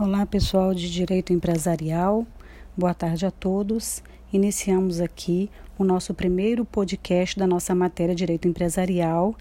[0.00, 2.24] Olá, pessoal de Direito Empresarial.
[2.76, 4.00] Boa tarde a todos.
[4.32, 9.34] Iniciamos aqui o nosso primeiro podcast da nossa matéria Direito Empresarial,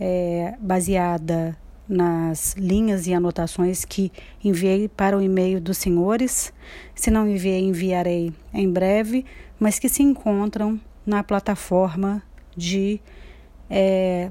[0.00, 1.56] é, baseada
[1.88, 4.10] nas linhas e anotações que
[4.42, 6.52] enviei para o e-mail dos senhores.
[6.92, 9.24] Se não enviei, enviarei em breve,
[9.56, 12.20] mas que se encontram na plataforma
[12.56, 13.00] de
[13.70, 14.30] é,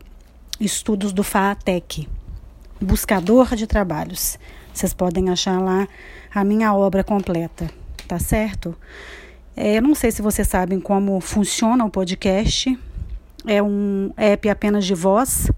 [0.59, 2.09] estudos do FATEC,
[2.81, 4.37] Buscador de Trabalhos.
[4.79, 5.89] Vocês podem achar lá
[6.33, 7.69] a minha obra completa,
[8.07, 8.73] tá certo?
[9.53, 12.79] É, eu não sei se vocês sabem como funciona o podcast.
[13.45, 15.51] É um app apenas de voz,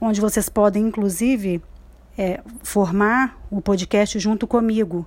[0.00, 1.60] onde vocês podem, inclusive,
[2.16, 5.04] é, formar o podcast junto comigo.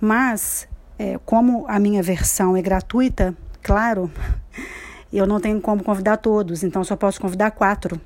[0.00, 0.66] Mas,
[0.98, 4.10] é, como a minha versão é gratuita, claro,
[5.12, 8.00] eu não tenho como convidar todos, então só posso convidar quatro.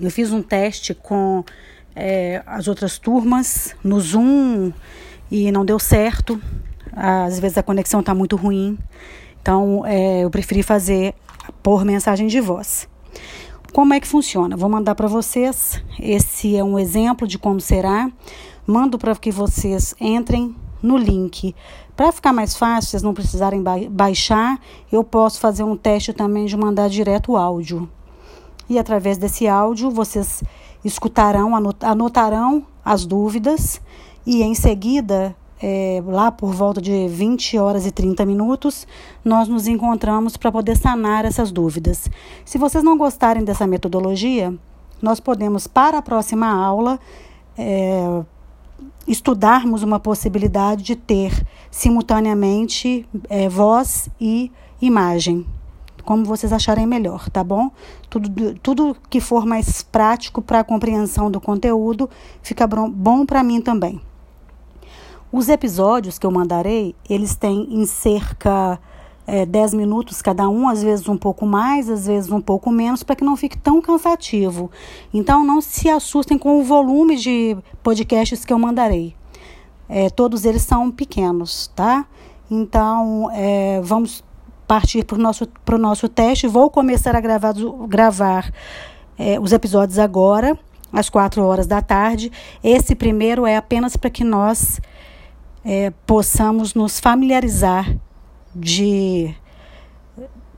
[0.00, 1.44] Eu fiz um teste com
[2.00, 4.72] é, as outras turmas no Zoom
[5.30, 6.40] e não deu certo.
[6.92, 8.78] Às vezes a conexão está muito ruim.
[9.42, 11.14] Então é, eu preferi fazer
[11.62, 12.88] por mensagem de voz.
[13.72, 14.56] Como é que funciona?
[14.56, 15.82] Vou mandar para vocês.
[15.98, 18.10] Esse é um exemplo de como será.
[18.66, 21.54] Mando para que vocês entrem no link.
[21.96, 24.58] Para ficar mais fácil, vocês não precisarem ba baixar,
[24.90, 27.88] eu posso fazer um teste também de mandar direto o áudio.
[28.68, 30.42] E através desse áudio, vocês
[30.84, 33.80] escutarão, anotarão as dúvidas
[34.26, 38.86] e em seguida, é, lá por volta de 20 horas e 30 minutos,
[39.24, 42.08] nós nos encontramos para poder sanar essas dúvidas.
[42.44, 44.54] Se vocês não gostarem dessa metodologia,
[45.00, 46.98] nós podemos, para a próxima aula,
[47.56, 48.22] é,
[49.06, 54.50] estudarmos uma possibilidade de ter simultaneamente é, voz e
[54.80, 55.46] imagem
[56.02, 57.70] como vocês acharem melhor, tá bom?
[58.08, 62.08] Tudo, tudo que for mais prático para a compreensão do conteúdo
[62.42, 64.00] fica bom para mim também.
[65.32, 68.80] Os episódios que eu mandarei, eles têm em cerca
[69.26, 73.04] é, 10 minutos cada um, às vezes um pouco mais, às vezes um pouco menos,
[73.04, 74.70] para que não fique tão cansativo.
[75.14, 79.14] Então, não se assustem com o volume de podcasts que eu mandarei.
[79.88, 82.06] É, todos eles são pequenos, tá?
[82.50, 84.24] Então, é, vamos
[84.70, 85.48] partir para o nosso,
[85.80, 86.46] nosso teste.
[86.46, 87.52] Vou começar a gravar,
[87.88, 88.52] gravar
[89.18, 90.56] é, os episódios agora,
[90.92, 92.30] às quatro horas da tarde.
[92.62, 94.80] Esse primeiro é apenas para que nós
[95.64, 97.96] é, possamos nos familiarizar
[98.54, 99.34] de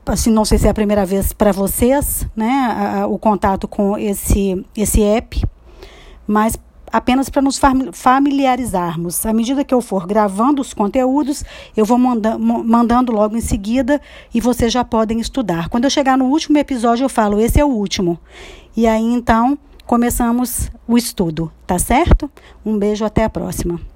[0.05, 3.67] assim, não sei se é a primeira vez para vocês, né, a, a, o contato
[3.67, 5.43] com esse esse app,
[6.27, 6.55] mas
[6.93, 7.59] apenas para nos
[7.91, 9.25] familiarizarmos.
[9.25, 11.43] À medida que eu for gravando os conteúdos,
[11.75, 13.99] eu vou manda mandando logo em seguida
[14.31, 15.69] e vocês já podem estudar.
[15.69, 18.19] Quando eu chegar no último episódio, eu falo: esse é o último.
[18.77, 22.29] E aí então começamos o estudo, tá certo?
[22.63, 23.92] Um beijo, até a próxima.